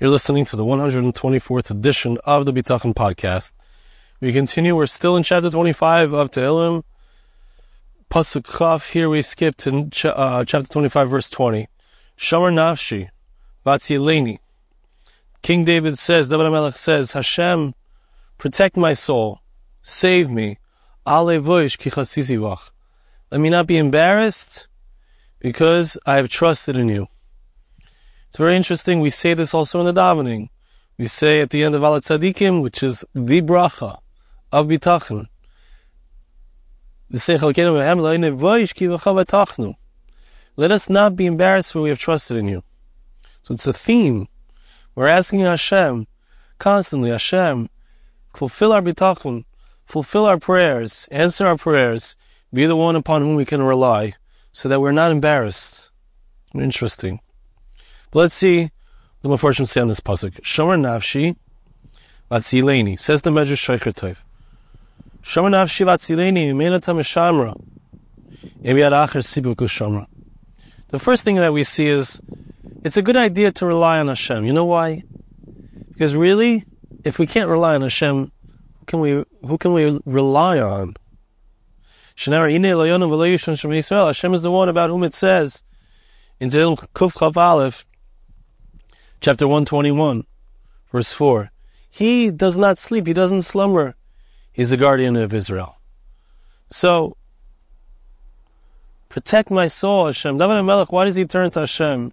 [0.00, 3.52] You're listening to the 124th edition of the Bitachon podcast.
[4.18, 4.74] We continue.
[4.74, 6.84] We're still in chapter 25 of Tehillim.
[8.10, 8.88] Pasuk Chaf.
[8.88, 11.68] Here we skip to uh, chapter 25, verse 20.
[12.16, 13.10] Shamar Nafshi,
[13.66, 14.38] Vatzileni.
[15.42, 17.74] King David says, David Melech says, Hashem,
[18.38, 19.40] protect my soul,
[19.82, 20.56] save me.
[21.06, 22.70] Ale voish kichasizivach.
[23.30, 24.66] Let me not be embarrassed
[25.40, 27.08] because I have trusted in you.
[28.30, 29.00] It's very interesting.
[29.00, 30.50] We say this also in the davening.
[30.96, 33.98] We say at the end of Al Tzadikim, which is the bracha
[34.52, 35.26] of bitachon.
[40.56, 42.62] Let us not be embarrassed for we have trusted in you.
[43.42, 44.28] So it's a theme.
[44.94, 46.06] We're asking Hashem
[46.60, 47.68] constantly, Hashem,
[48.32, 49.44] fulfill our bitachon,
[49.86, 52.14] fulfill our prayers, answer our prayers,
[52.54, 54.14] be the one upon whom we can rely,
[54.52, 55.90] so that we're not embarrassed.
[56.54, 57.18] Interesting.
[58.10, 58.70] But let's see
[59.22, 60.40] the Mefarshim say on this pasuk.
[60.40, 61.36] Shomer nafshi
[62.30, 64.16] vatzileni says the Medrash Sheicher Tov.
[65.22, 67.54] Shomer nafshi vatzileni imenatam shamra.
[70.88, 72.20] The first thing that we see is
[72.82, 74.44] it's a good idea to rely on Hashem.
[74.44, 75.04] You know why?
[75.88, 76.64] Because really,
[77.04, 78.32] if we can't rely on Hashem,
[78.78, 80.94] who can we who can we rely on?
[82.16, 85.62] Hashem is the one about whom it says
[86.40, 87.86] in Tehillim Kuf Chaf Aleph,
[89.20, 90.24] chapter 121,
[90.90, 91.50] verse 4.
[91.90, 93.94] He does not sleep, he doesn't slumber.
[94.52, 95.76] He's the guardian of Israel.
[96.68, 97.16] So,
[99.08, 100.38] protect my soul, Hashem.
[100.38, 102.12] David Melech, why does he turn to Hashem?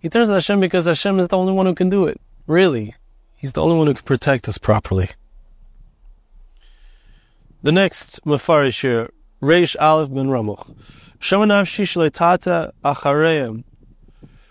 [0.00, 2.20] He turns to Hashem because Hashem is the only one who can do it.
[2.46, 2.94] Really.
[3.36, 5.10] He's the only one who can protect us properly.
[7.62, 10.74] The next Mefarish here, Reish Aleph ben Ramuch.
[12.84, 13.64] achareim.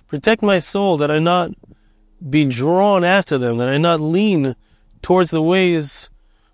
[0.08, 1.52] Protect my soul that I not
[2.30, 4.56] be drawn after them, that I not lean
[5.02, 6.10] towards the ways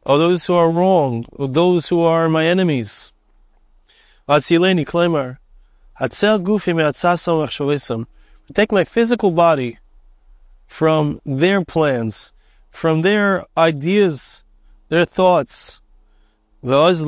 [0.05, 3.11] of those who are wrong, of those who are my enemies.
[4.27, 5.37] Atzileni Klemar.
[5.99, 8.05] Hatzel gufi me'atzasam.
[8.47, 9.77] Protect my physical body
[10.65, 12.33] from their plans,
[12.71, 14.43] from their ideas,
[14.89, 15.81] their thoughts.
[16.61, 17.03] Let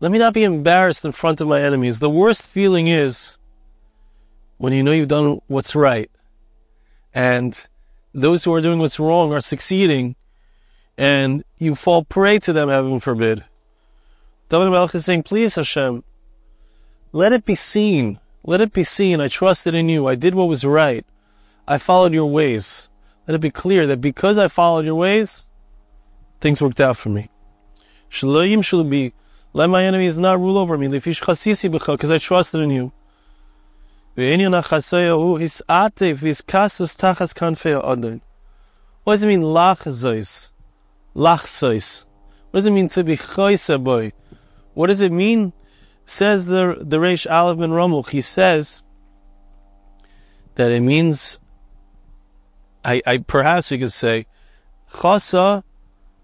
[0.00, 1.98] me not be embarrassed in front of my enemies.
[1.98, 3.36] The worst feeling is
[4.56, 6.10] when you know you've done what's right
[7.14, 7.66] and
[8.12, 10.16] those who are doing what's wrong are succeeding
[10.96, 13.44] and you fall prey to them, heaven forbid.
[14.48, 16.02] David Melech is saying, please Hashem,
[17.12, 18.18] let it be seen.
[18.44, 19.20] Let it be seen.
[19.20, 20.06] I trusted in you.
[20.06, 21.04] I did what was right.
[21.66, 22.88] I followed your ways.
[23.26, 25.46] Let it be clear that because I followed your ways,
[26.40, 27.28] things worked out for me.
[28.10, 29.12] Shaloyim shall be.
[29.52, 30.88] Let my enemies not rule over me.
[30.88, 32.92] Because I trusted in you.
[34.18, 34.38] What does it
[39.28, 40.50] mean, lachzois?
[41.14, 42.04] Lachzois.
[42.50, 44.12] What does it mean to be choyse boy?
[44.74, 45.52] What does it mean?
[46.04, 48.08] Says the the Reish Aleph ben Ramuch.
[48.08, 48.82] He says
[50.56, 51.38] that it means.
[52.84, 54.26] I, I perhaps we could say,
[54.90, 55.62] chasa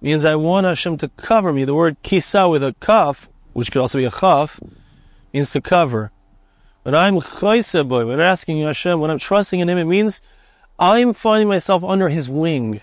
[0.01, 1.63] means I want Hashem to cover me.
[1.63, 4.59] The word kisa with a kaf, which could also be a chaf,
[5.33, 6.11] means to cover.
[6.85, 10.21] When I'm boy, when I'm asking Hashem, when I'm trusting in Him, it means
[10.79, 12.83] I'm finding myself under His wing.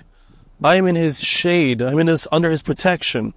[0.63, 1.83] I'm in His shade.
[1.83, 3.35] I'm in His under His protection.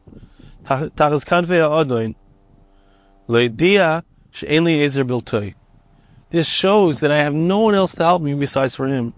[6.30, 9.12] This shows that I have no one else to help me besides for Him.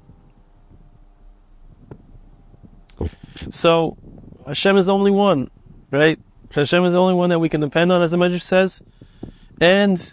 [3.51, 3.97] So,
[4.49, 5.49] Hashem is the only one,
[5.93, 6.19] right?
[6.51, 8.83] Hashem is the only one that we can depend on, as the Medrash says.
[9.61, 10.13] And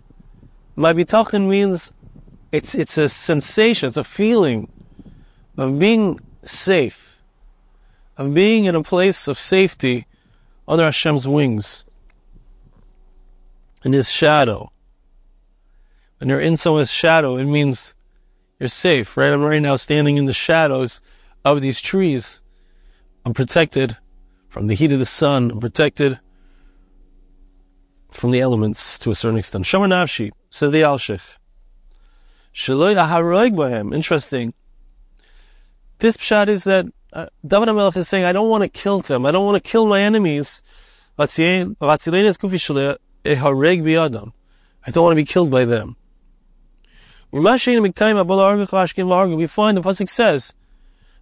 [0.75, 1.93] my bitachon means
[2.51, 4.71] it's it's a sensation, it's a feeling
[5.57, 7.17] of being safe,
[8.17, 10.05] of being in a place of safety
[10.67, 11.83] under Hashem's wings,
[13.83, 14.71] in His shadow.
[16.19, 17.95] When you're in someone's shadow, it means
[18.59, 19.33] you're safe, right?
[19.33, 21.01] I'm right now standing in the shadows
[21.43, 22.41] of these trees.
[23.25, 23.97] I'm protected
[24.47, 25.51] from the heat of the sun.
[25.51, 26.19] I'm protected
[28.13, 29.65] from the elements to a certain extent.
[29.65, 31.37] Shomer Nafshi, says the Alshich.
[32.53, 33.93] Shaloi Aharoig Bahem.
[33.93, 34.53] Interesting.
[35.99, 39.25] This pshat is that uh, David HaMelech is saying, I don't want to kill them.
[39.25, 40.61] I don't want to kill my enemies.
[41.17, 41.53] I don't
[45.03, 45.95] want to be killed by them.
[47.31, 47.55] We find
[48.17, 48.25] the
[49.81, 50.53] Pasuk says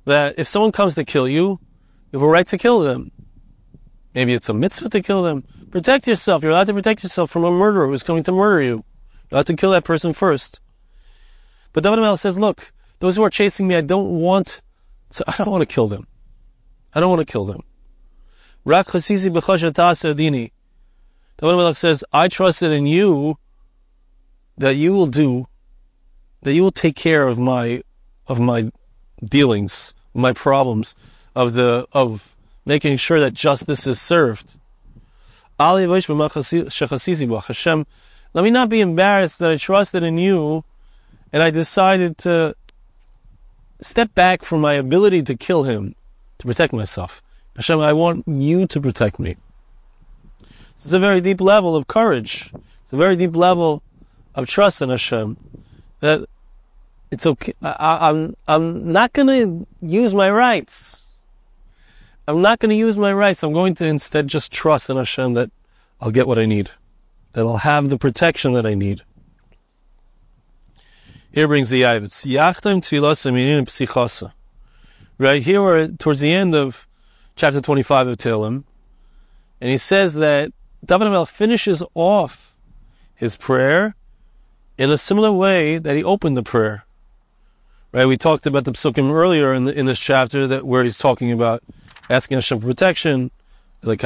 [0.06, 1.60] that if someone comes to kill you,
[2.12, 3.12] you have a right to kill them.
[4.14, 5.44] Maybe it's a mitzvah to kill them.
[5.72, 6.44] Protect yourself.
[6.44, 8.70] You're allowed to protect yourself from a murderer who's coming to murder you.
[9.30, 10.60] You're allowed to kill that person first.
[11.74, 14.62] But David Mel says, look, Those who are chasing me, I don't want
[15.12, 16.08] to, I don't want to kill them.
[16.94, 17.64] I don't want to kill them.
[18.64, 20.52] Rak adini.
[21.38, 23.38] The Melech says, I trusted in you
[24.58, 25.48] that you will do,
[26.44, 27.82] that you will take care of my,
[28.28, 28.72] of my
[29.24, 30.94] dealings, my problems,
[31.36, 32.36] of the, of
[32.72, 34.56] making sure that justice is served.
[35.60, 35.90] Hashem,
[38.34, 40.64] let me not be embarrassed that I trusted in you
[41.34, 42.56] and I decided to
[43.82, 45.96] step back from my ability to kill him
[46.40, 47.22] to protect myself.
[47.58, 49.36] Hashem, I want you to protect me.
[50.72, 52.54] It's a very deep level of courage.
[52.84, 53.84] It's a very deep level
[54.34, 55.36] of trust in Hashem
[56.00, 56.26] that
[57.12, 57.54] it's okay.
[57.62, 61.10] I, I'm, I'm not going to use my rights.
[62.28, 63.44] I'm not going to use my rights.
[63.44, 65.52] I'm going to instead just trust in Hashem that
[66.00, 66.70] I'll get what I need,
[67.34, 69.02] that I'll have the protection that I need.
[71.32, 72.26] Here brings the Yavitz.
[75.18, 76.88] Right here we're towards the end of
[77.36, 78.64] chapter 25 of Tehillim,
[79.62, 80.52] and he says that
[80.84, 82.56] David Amel finishes off
[83.16, 83.96] his prayer
[84.78, 86.86] in a similar way that he opened the prayer.
[87.92, 88.06] Right?
[88.06, 91.32] We talked about the psukim earlier in, the, in this chapter that where he's talking
[91.32, 91.62] about
[92.12, 93.32] asking Hashem for protection.
[93.84, 93.98] He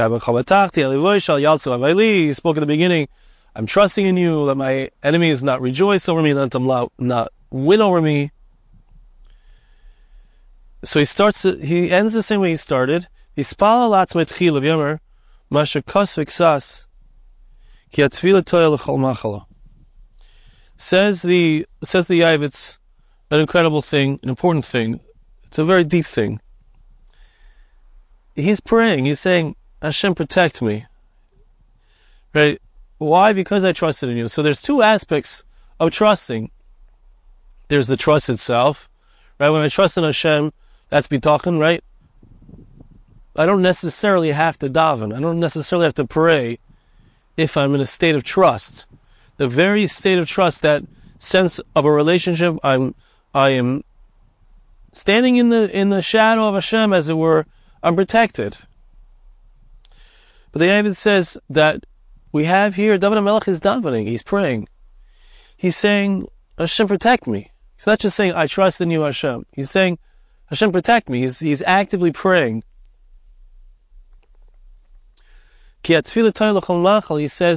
[2.32, 3.08] spoke at the beginning,
[3.54, 6.66] I'm trusting in you, that my enemies not rejoice over me, let them
[6.98, 8.30] not win over me.
[10.84, 13.08] So he starts, he ends the same way he started.
[20.78, 22.78] Says the says the Yavitz,
[23.30, 25.00] an incredible thing, an important thing.
[25.44, 26.40] It's a very deep thing.
[28.36, 29.06] He's praying.
[29.06, 30.84] He's saying, Hashem, protect me.
[32.34, 32.60] Right?
[32.98, 33.32] Why?
[33.32, 34.28] Because I trusted in you.
[34.28, 35.42] So there's two aspects
[35.80, 36.50] of trusting.
[37.68, 38.88] There's the trust itself,
[39.40, 39.50] right?
[39.50, 40.52] When I trust in Hashem,
[40.90, 41.82] that's bitachon, right?
[43.34, 45.14] I don't necessarily have to daven.
[45.14, 46.58] I don't necessarily have to pray
[47.36, 48.86] if I'm in a state of trust.
[49.36, 50.82] The very state of trust, that
[51.18, 52.94] sense of a relationship, I'm,
[53.34, 53.82] I am
[54.92, 57.46] standing in the in the shadow of Hashem, as it were.
[57.86, 58.58] I'm protected.
[60.50, 61.86] But the David says that
[62.32, 64.08] we have here David Melech is davening.
[64.08, 64.68] He's praying.
[65.56, 66.26] He's saying,
[66.58, 67.52] Hashem, protect me.
[67.76, 69.46] He's not just saying, I trust in you, Hashem.
[69.52, 70.00] He's saying,
[70.46, 71.20] Hashem, protect me.
[71.20, 72.64] He's, he's actively praying.
[75.84, 76.10] He says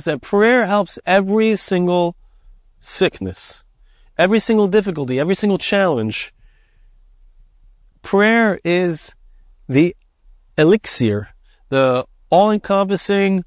[0.05, 2.15] that prayer helps every single
[2.79, 3.63] sickness,
[4.15, 6.31] every single difficulty, every single challenge.
[8.03, 9.15] Prayer is
[9.67, 9.95] the
[10.59, 11.29] elixir,
[11.69, 13.43] the all-encompassing,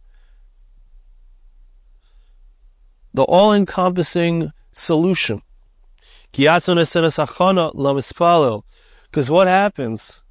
[3.12, 5.42] the all-encompassing solution.
[6.32, 6.66] Because
[9.30, 10.22] what happens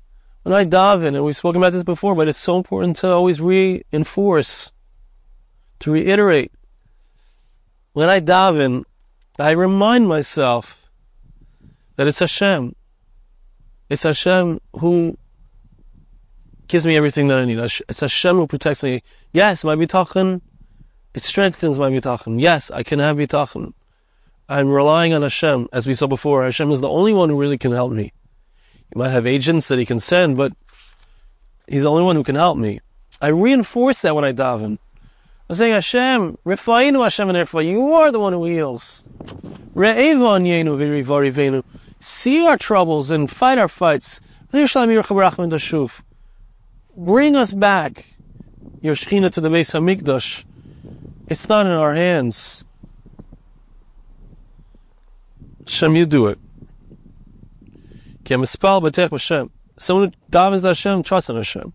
[0.42, 3.40] when I daven, and we've spoken about this before, but it's so important to always
[3.40, 4.72] reinforce,
[5.80, 6.52] to reiterate.
[7.94, 8.86] When I daven,
[9.38, 10.90] I remind myself
[11.96, 12.76] that it's Hashem.
[13.90, 15.18] It's Hashem who
[16.72, 17.58] gives me everything that I need.
[17.60, 19.04] It's Hashem who protects me.
[19.34, 20.42] Yes, my bitachon,
[21.14, 22.40] it strengthens my bitachon.
[22.40, 23.74] Yes, I can have bitachon.
[24.48, 26.44] I'm relying on Hashem, as we saw before.
[26.46, 28.14] Hashem is the only one who really can help me.
[28.90, 30.54] He might have agents that he can send, but
[31.68, 32.80] he's the only one who can help me.
[33.22, 34.78] I reinforce that when I daven.
[35.50, 39.04] I'm saying, Hashem, Refainu Hashem and Refa, you are the one who heals.
[42.00, 44.22] See our troubles and fight our fights.
[46.96, 48.06] Bring us back,
[48.82, 50.44] your Shechina, to the Bais HaMikdash.
[51.28, 52.66] It's not in our hands.
[55.66, 56.40] Hashem, you do it.
[58.26, 61.74] Someone who davens Hashem, trusts in Hashem.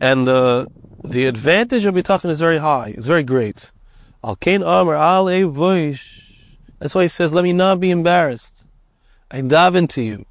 [0.00, 0.66] And the
[1.04, 2.94] the advantage of bitachon is very high.
[2.96, 3.70] It's very great.
[4.22, 4.38] That's
[6.94, 8.64] why he says, "Let me not be embarrassed.
[9.30, 10.24] I daven to you.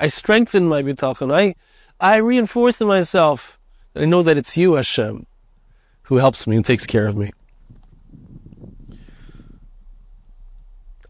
[0.00, 1.32] I strengthen my bitachon.
[1.32, 1.54] I
[2.00, 3.58] I reinforce in myself
[3.92, 5.26] that I know that it's you, Hashem,
[6.02, 7.30] who helps me and takes care of me."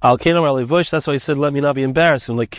[0.04, 2.28] Al Kenam that's why he said, let me not be embarrassed.
[2.28, 2.50] And like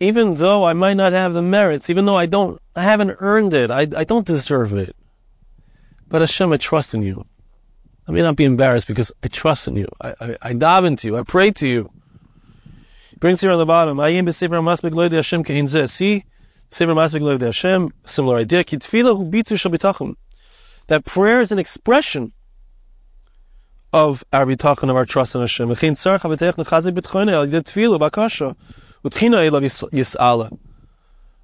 [0.00, 3.54] even though I might not have the merits, even though I don't, I haven't earned
[3.54, 4.96] it, I, I don't deserve it.
[6.08, 7.24] But Hashem, I trust in you.
[8.10, 9.86] Let me not be embarrassed because I trust in you.
[10.00, 11.16] I, I, I dive into you.
[11.16, 11.92] I pray to you.
[13.08, 13.98] He brings here on the bottom,
[15.86, 16.24] See?
[18.04, 18.64] Similar idea.
[20.88, 22.32] That prayer is an expression
[23.92, 25.68] of our bitachon, of our trust in Hashem.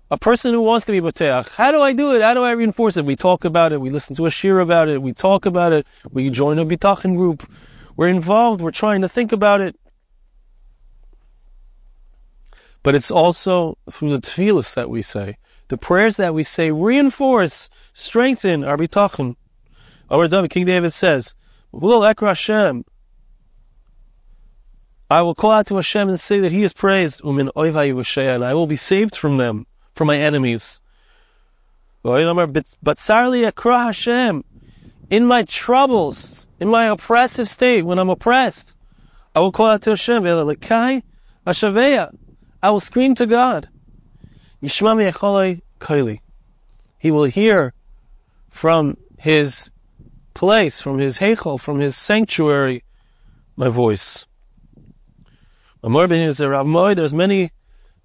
[0.08, 2.22] A person who wants to be Bateach, how do I do it?
[2.22, 3.04] How do I reinforce it?
[3.04, 5.84] We talk about it, we listen to a shir about it, we talk about it,
[6.12, 7.50] we join a bitachon group,
[7.96, 9.74] we're involved, we're trying to think about it.
[12.84, 17.68] But it's also through the tefillahs that we say, the prayers that we say reinforce,
[17.92, 19.34] strengthen our bitachon.
[20.08, 21.34] Our David, King David says.
[21.74, 21.80] I
[25.22, 28.76] will call out to Hashem and say that He is praised, and I will be
[28.76, 30.78] saved from them, from my enemies.
[32.02, 34.44] But sarli akra Hashem,
[35.10, 38.74] in my troubles, in my oppressive state, when I'm oppressed,
[39.34, 40.24] I will call out to Hashem,
[42.62, 43.68] I will scream to God.
[46.98, 47.74] He will hear
[48.50, 49.70] from his
[50.34, 52.84] place, from his heichal, from his sanctuary,
[53.56, 54.26] my voice.
[55.82, 57.50] There's many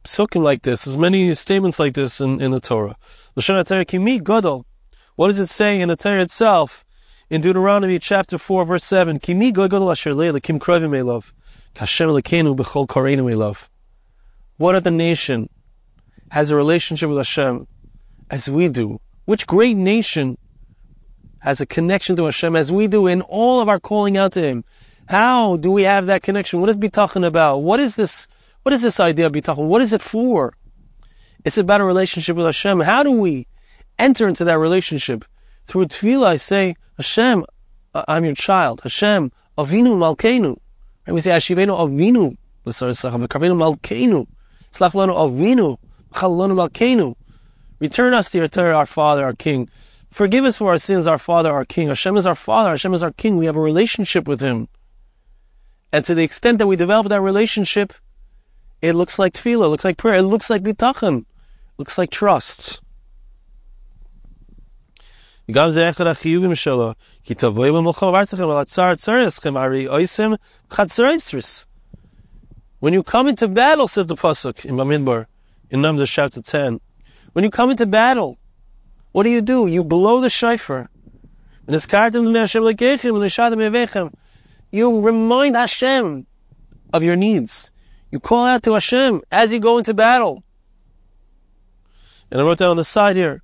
[0.04, 0.86] psukim like this.
[0.86, 2.96] There's many statements like this in, in the Torah.
[3.34, 6.86] What does it say in the Torah itself?
[7.30, 11.34] In Deuteronomy chapter 4, verse 7, Kimi godol asher kim krovim love.
[11.76, 13.70] Kashem lekenu b'chol korenu love.
[14.58, 15.50] What other nation
[16.30, 17.68] has a relationship with Hashem
[18.30, 19.00] as we do?
[19.26, 20.38] Which great nation
[21.40, 24.42] has a connection to Hashem as we do in all of our calling out to
[24.42, 24.64] Him.
[25.08, 26.62] How do we have that connection?
[26.62, 27.60] What is bitachon about?
[27.60, 28.28] What is this?
[28.64, 29.68] What is this idea of bitachon?
[29.68, 30.54] What is it for?
[31.44, 32.82] It's about a relationship with Hashem.
[32.82, 33.48] How do we
[33.98, 35.26] enter into that relationship?
[35.66, 37.46] Through tefillah, I say, Hashem,
[37.96, 38.82] uh, I'm your child.
[38.82, 40.58] Hashem, Avinu Malkeinu.
[41.08, 42.38] And we say, Ashivenu Avinu.
[42.66, 44.28] Malkeinu.
[44.72, 45.78] Slachlanu Avinu.
[46.14, 47.16] Malkeinu.
[47.80, 49.68] Return us to your Torah, our Father, our King.
[50.12, 51.88] Forgive us for our sins, our Father, our King.
[51.88, 53.38] Hashem is our Father, Hashem is our King.
[53.38, 54.68] We have a relationship with Him.
[55.92, 57.94] And to the extent that we develop that relationship,
[58.82, 61.26] it looks like tefillah, it looks like prayer, it looks like bitachon, it
[61.78, 62.82] looks like trust.
[72.80, 75.26] When you come into battle, says the Pasuk in Bamidbar,
[75.70, 76.80] in Numbers chapter 10,
[77.34, 78.38] when you come into battle,
[79.12, 79.68] what do you do?
[79.68, 80.90] You blow the shofar.
[84.72, 86.28] You remind Hashem
[86.94, 87.72] of your needs.
[88.12, 90.44] You call out to Hashem as you go into battle.
[92.30, 93.42] And I wrote down on the side here.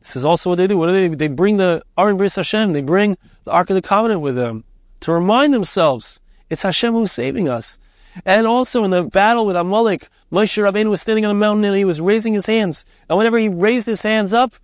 [0.00, 0.76] This is also what they do.
[0.76, 1.08] What do they?
[1.08, 2.72] They bring the Aron Bris Hashem.
[2.72, 4.64] They bring the Ark of the Covenant with them
[5.00, 7.78] to remind themselves it's Hashem who's saving us.
[8.24, 11.76] And also in the battle with Amalek, Moshe Rabbeinu was standing on a mountain and
[11.76, 12.84] he was raising his hands.
[13.08, 14.54] And whenever he raised his hands up,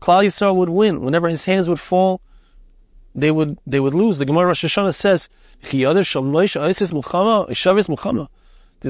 [0.00, 1.02] Klal Yisrael would win.
[1.02, 2.20] Whenever his hands would fall,
[3.14, 4.18] they would they would lose.
[4.18, 5.28] The Gemara Rosh Hashanah says,
[5.70, 5.78] Do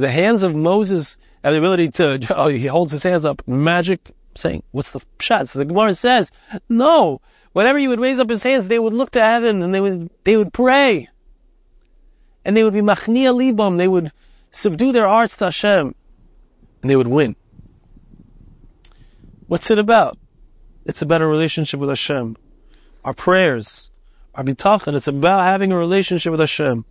[0.01, 2.27] the hands of Moses have the ability to?
[2.37, 6.31] Oh, he holds his hands up, magic, saying, "What's the shot?" So the Gemara says,
[6.69, 7.21] "No.
[7.53, 10.09] Whenever he would raise up his hands, they would look to heaven and they would
[10.25, 11.09] they would pray
[12.45, 14.13] and they would be machnia libam, they would
[14.51, 15.95] subdue their hearts to Hashem,
[16.83, 17.37] and they would win.
[19.47, 20.19] What's it about?
[20.85, 22.37] It's a better relationship with Hashem.
[23.05, 23.91] Our prayers,
[24.35, 26.85] our bitachon, it's about having a relationship with Hashem.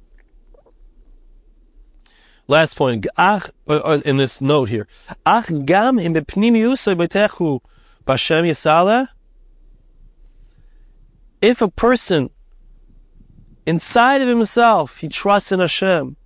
[2.48, 4.88] Last point, uh, uh, in this note here.
[5.26, 5.98] Ach gam.
[11.42, 12.30] If a person
[13.66, 16.18] inside of himself, he trusts in Hashem.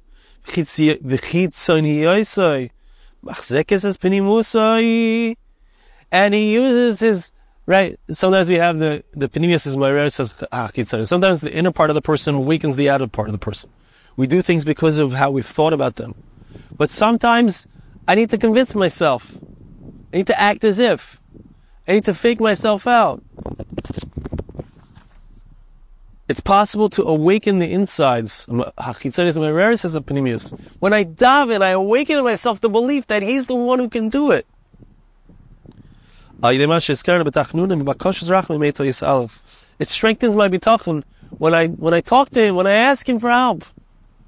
[6.12, 7.32] And he uses his,
[7.66, 10.70] right, sometimes we have the, the Pneumius is my says, ah,
[11.04, 13.70] sometimes the inner part of the person awakens the outer part of the person.
[14.18, 16.16] We do things because of how we've thought about them.
[16.78, 17.68] But sometimes
[18.08, 19.38] I need to convince myself.
[20.14, 21.22] I need to act as if.
[21.88, 23.22] I need to fake myself out.
[26.28, 28.46] It's possible to awaken the insides.
[28.48, 28.74] When I
[31.04, 34.48] daven, I awaken in myself the belief that He's the one who can do it.
[36.44, 36.70] It
[39.90, 41.04] strengthens my bitachon
[41.38, 43.64] when I when I talk to Him, when I ask Him for help.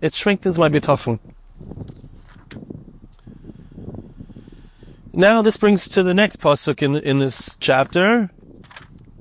[0.02, 1.20] It strengthens my bitachon.
[5.14, 8.32] Now this brings to the next pasuk in in this chapter,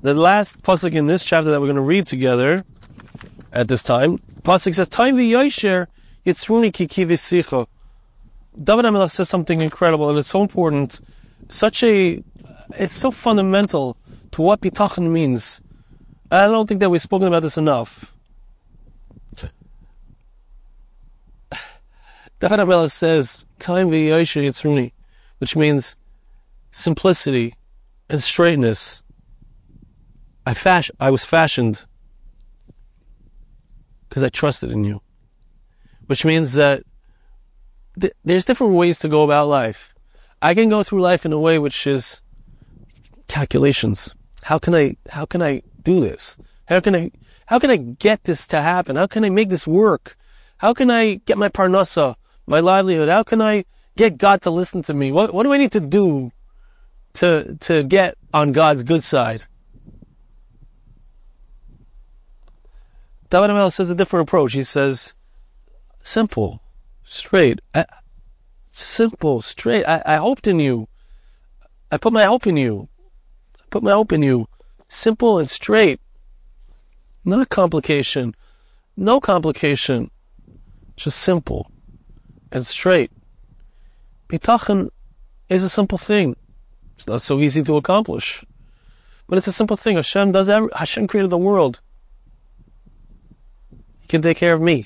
[0.01, 2.63] the last pasuk in this chapter that we're going to read together
[3.51, 4.19] at this time.
[4.43, 5.87] Pasuk says, "Time v'yosher
[6.25, 7.05] yitzruni kiki
[8.63, 10.99] David HaMelech says something incredible, and it's so important.
[11.49, 12.23] Such a,
[12.75, 13.97] it's so fundamental
[14.31, 15.61] to what bitachon means.
[16.29, 18.13] I don't think that we've spoken about this enough.
[22.39, 24.91] David HaMelech says, Time v'yosher yitzruni,
[25.39, 25.95] which means
[26.71, 27.55] simplicity
[28.09, 29.03] and straightness.
[30.45, 31.85] I fash- I was fashioned
[34.07, 35.01] because I trusted in you.
[36.07, 36.83] Which means that
[37.99, 39.93] th- there's different ways to go about life.
[40.41, 42.21] I can go through life in a way which is
[43.27, 44.15] calculations.
[44.43, 46.37] How can I, how can I do this?
[46.65, 47.11] How can I,
[47.45, 48.95] how can I get this to happen?
[48.95, 50.17] How can I make this work?
[50.57, 52.15] How can I get my parnasa,
[52.45, 53.09] my livelihood?
[53.09, 53.65] How can I
[53.95, 55.11] get God to listen to me?
[55.11, 56.31] What, what do I need to do
[57.13, 59.43] to, to get on God's good side?
[63.29, 64.53] David HaMelech says a different approach.
[64.53, 65.13] He says,
[66.01, 66.61] simple,
[67.03, 67.85] straight, I,
[68.71, 69.85] simple, straight.
[69.85, 70.87] I, I hoped in you.
[71.91, 72.87] I put my hope in you.
[73.69, 74.47] Put my hope in you.
[74.87, 75.99] Simple and straight.
[77.25, 78.35] Not complication.
[78.95, 80.09] No complication.
[80.95, 81.69] Just simple
[82.51, 83.11] and straight.
[84.29, 84.89] Bitachon
[85.49, 86.35] is a simple thing.
[86.95, 88.43] It's not so easy to accomplish.
[89.27, 89.97] But it's a simple thing.
[89.97, 91.81] Hashem does every, Hashem created the world.
[93.99, 94.85] He can take care of me.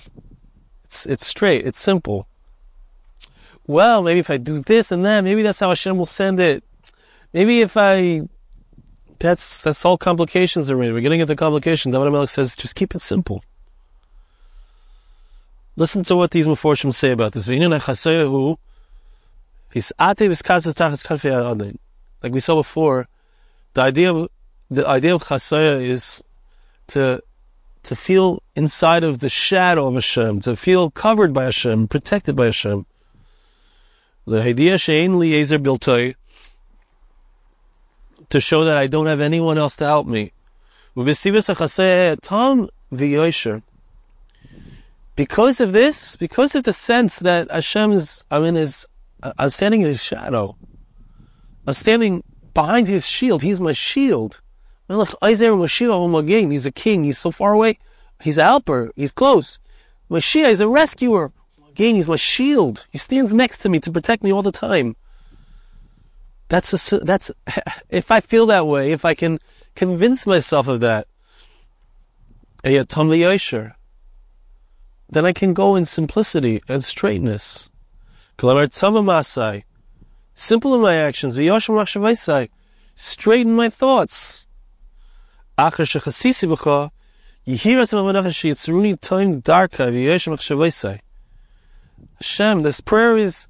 [0.84, 1.66] It's it's straight.
[1.66, 2.28] It's simple.
[3.68, 6.64] Well, maybe if I do this and that, maybe that's how Hashem will send it.
[7.34, 8.28] Maybe if I,
[9.22, 10.92] that's that's all complications already.
[10.92, 11.94] We're getting into complications.
[11.94, 13.44] David HaMelech says, just keep it simple.
[15.76, 17.48] Listen to what these Meforshim say about this.
[22.24, 23.08] Like we saw before,
[23.74, 24.30] the idea of
[24.70, 26.24] the idea of chasaya is
[26.88, 27.22] to
[27.84, 32.46] to feel inside of the shadow of Hashem, to feel covered by Hashem, protected by
[32.46, 32.86] Hashem.
[38.32, 40.32] To show that I don't have anyone else to help me.
[45.16, 48.88] Because of this, because of the sense that Hashem is, I'm in his,
[49.22, 50.56] uh, I'm standing in his shadow.
[51.68, 53.42] I'm standing behind his shield.
[53.42, 54.42] He's my shield.
[54.88, 57.04] He's a king.
[57.04, 57.78] He's so far away.
[58.22, 58.92] He's a helper.
[58.96, 59.60] He's close.
[60.10, 61.32] Moshia is a rescuer.
[61.70, 62.88] Again, he's my shield.
[62.92, 64.96] He stands next to me to protect me all the time.
[66.52, 67.32] That's a, that's
[67.90, 69.40] if I feel that way, if I can
[69.74, 71.08] convince myself of that,
[72.66, 72.84] eh,
[75.10, 77.70] then I can go in simplicity and straightness.
[80.34, 81.38] Simple in my actions,
[82.96, 84.46] straighten my thoughts.
[92.20, 93.48] Hashem, this prayer is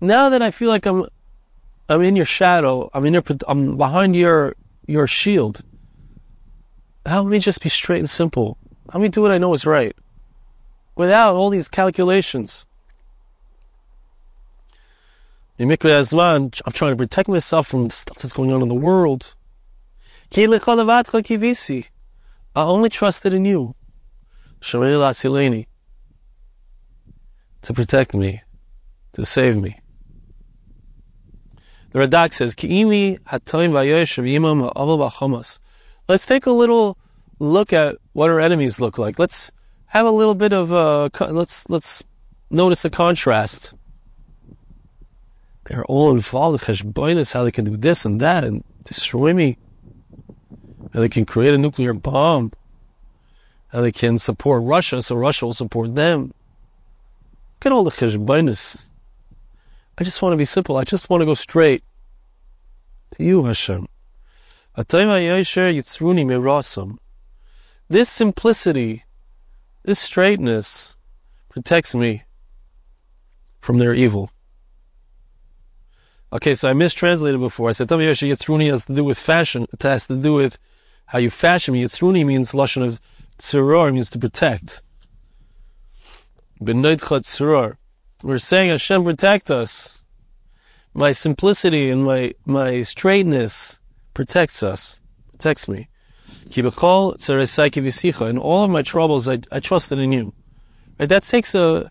[0.00, 1.04] now that I feel like I'm
[1.90, 4.54] I'm in your shadow, I'm in your I'm behind your
[4.86, 5.62] your shield.
[7.04, 8.58] Help me just be straight and simple.
[8.92, 9.92] Help me do what I know is right.
[10.94, 12.64] Without all these calculations.
[15.58, 19.34] I'm trying to protect myself from the stuff that's going on in the world.
[22.54, 23.74] I only trusted in you.
[27.62, 28.42] To protect me,
[29.14, 29.79] to save me.
[31.92, 32.54] The Radak says,
[36.08, 36.98] Let's take a little
[37.38, 39.18] look at what our enemies look like.
[39.18, 39.50] Let's
[39.86, 42.04] have a little bit of uh, let's let's
[42.50, 43.74] notice the contrast.
[45.64, 49.58] They're all involved in how they can do this and that and destroy me
[50.92, 52.52] how they can create a nuclear bomb,
[53.68, 56.32] how they can support Russia, so Russia will support them.
[57.58, 58.89] Look at all the cheshbainis.
[59.98, 60.76] I just want to be simple.
[60.76, 61.84] I just want to go straight
[63.12, 63.86] to you, Hashem.
[67.88, 69.04] This simplicity,
[69.82, 70.96] this straightness
[71.48, 72.22] protects me
[73.58, 74.30] from their evil.
[76.32, 77.68] Okay, so I mistranslated before.
[77.68, 79.66] I said Tam Yitzruni has to do with fashion.
[79.72, 80.58] It has to do with
[81.06, 81.82] how you fashion me.
[81.82, 83.00] Yitzruni means lashon of
[83.38, 84.82] tzuror means to protect.
[86.62, 87.76] Benoidcha tzuror.
[88.22, 90.02] We're saying Hashem protect us.
[90.92, 93.80] My simplicity and my my straightness
[94.12, 95.88] protects us, protects me.
[96.56, 96.66] In
[98.38, 100.34] all of my troubles, I, I trusted in you.
[100.98, 101.08] Right?
[101.08, 101.90] That takes a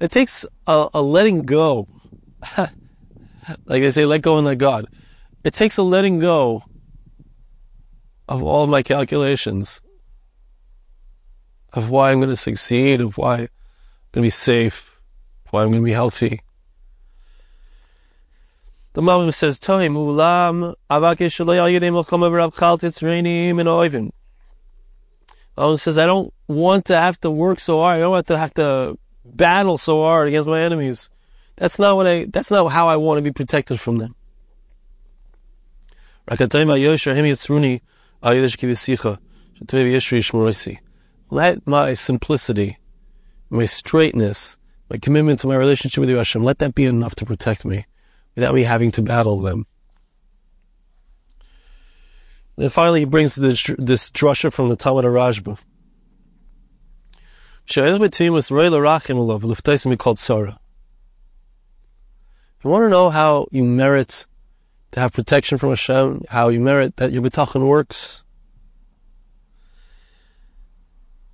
[0.00, 1.88] it takes a, a letting go.
[2.56, 2.70] like
[3.66, 4.86] they say, let go and let God.
[5.44, 6.64] It takes a letting go
[8.28, 9.80] of all my calculations
[11.72, 13.48] of why I'm going to succeed, of why I'm going
[14.14, 14.99] to be safe,
[15.50, 16.40] why I'm going to be healthy.
[18.92, 21.40] The Malbim says, Toim, ulam, avakish
[23.94, 24.12] and.
[25.56, 27.96] Malbim says, I don't want to have to work so hard.
[27.96, 31.10] I don't want to have to battle so hard against my enemies.
[31.56, 34.14] That's not what I, that's not how I want to be protected from them.
[41.30, 42.78] Let my simplicity,
[43.50, 44.56] my straightness,
[44.90, 47.86] my commitment to my relationship with you, Hashem, let that be enough to protect me
[48.34, 49.66] without me having to battle them.
[52.56, 55.64] Then finally, he brings this, this drasha from the Talmud of.
[62.58, 64.26] If you want to know how you merit
[64.90, 68.24] to have protection from Hashem, how you merit that your bitachon works,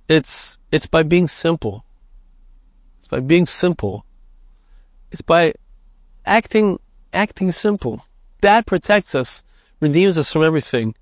[0.07, 1.83] it's it's by being simple.
[3.07, 4.05] It's by being simple.
[5.13, 5.53] It's by
[6.25, 6.77] acting
[7.13, 8.05] acting simple.
[8.41, 9.45] That protects us,
[9.79, 10.93] redeems us from everything.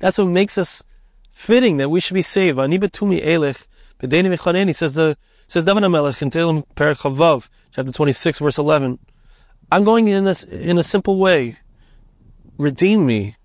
[0.00, 0.82] That's what makes us
[1.30, 2.58] fitting that we should be saved.
[2.58, 3.64] Ani betumi elech
[4.00, 8.98] b'deini v'chaneni says the says David HaMelech in Tehillim chapter 26, verse 11.
[9.70, 11.58] I'm going in a, in a simple way.
[12.58, 13.36] Redeem me.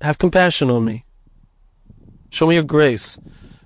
[0.00, 1.04] Have compassion on me.
[2.30, 3.18] Show me your grace.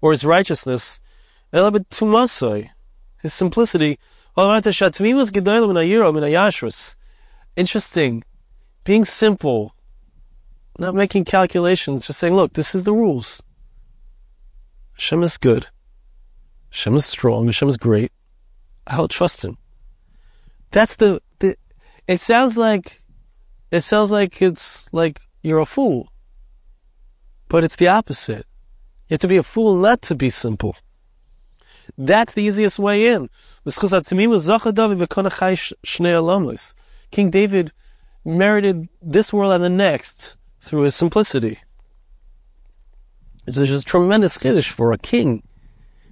[0.00, 1.00] or his righteousness.
[1.52, 3.98] His simplicity.
[7.56, 8.24] Interesting.
[8.84, 9.74] Being simple.
[10.78, 13.42] Not making calculations, just saying, look, this is the rules.
[14.92, 15.66] Hashem is good.
[16.70, 17.46] Hashem is strong.
[17.46, 18.12] Hashem is great.
[18.86, 19.58] I'll trust him.
[20.70, 21.56] That's the, the
[22.06, 23.02] it sounds like
[23.70, 26.12] it sounds like it's like you're a fool.
[27.48, 28.46] But it's the opposite.
[29.10, 30.76] You have to be a fool not to be simple.
[31.98, 33.28] That's the easiest way in.
[37.10, 37.72] King David
[38.24, 41.58] merited this world and the next through his simplicity.
[43.48, 45.42] It's just tremendous chiddush for a king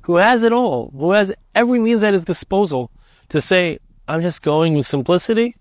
[0.03, 2.91] who has it all, who has every means at his disposal
[3.29, 5.55] to say, I'm just going with simplicity.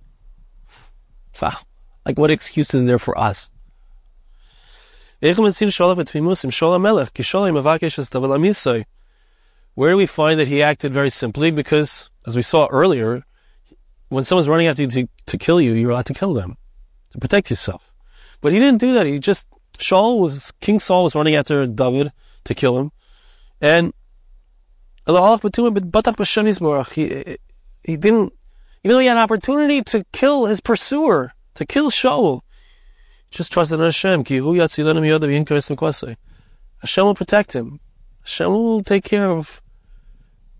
[1.39, 1.57] Wow.
[2.03, 3.51] Like, what excuse is there for us?
[5.19, 5.41] Where do
[9.97, 11.51] we find that he acted very simply?
[11.51, 13.23] Because, as we saw earlier,
[14.09, 16.57] when someone's running after you to, to kill you, you're allowed to kill them,
[17.11, 17.91] to protect yourself.
[18.41, 19.05] But he didn't do that.
[19.05, 22.11] He just, Shaul was, King Saul was running after David
[22.43, 22.91] to kill him.
[23.59, 23.93] And
[26.93, 27.37] he,
[27.83, 28.33] he didn't
[28.83, 32.41] even though he had an opportunity to kill his pursuer, to kill Shaul,
[33.29, 34.23] just trusted in Hashem.
[36.79, 37.79] Hashem will protect him.
[38.21, 39.61] Hashem will take care of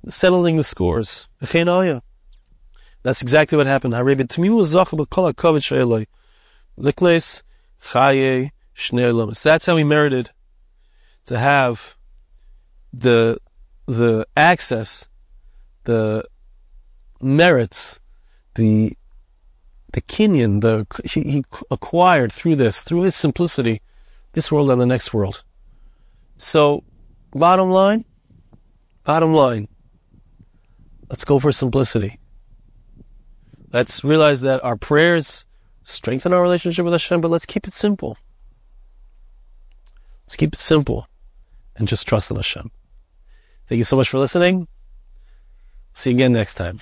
[0.08, 1.28] settling the scores.
[3.04, 3.94] That's exactly what happened.
[3.94, 4.36] That's
[9.66, 10.32] how he merited
[11.26, 11.96] to have
[12.94, 13.38] the
[13.86, 15.08] the access,
[15.84, 16.24] the
[17.22, 18.00] merits
[18.56, 18.97] the
[19.93, 23.82] the kinyan, the he, he acquired through this, through his simplicity,
[24.34, 25.43] this world and the next world.
[26.38, 26.84] So,
[27.32, 28.06] bottom line,
[29.04, 29.67] bottom line,
[31.10, 32.19] let's go for simplicity.
[33.73, 35.45] Let's realize that our prayers
[35.84, 38.17] strengthen our relationship with Hashem, but let's keep it simple.
[40.23, 41.08] Let's keep it simple
[41.76, 42.71] and just trust in Hashem.
[43.67, 44.67] Thank you so much for listening.
[45.93, 46.80] See you again next time.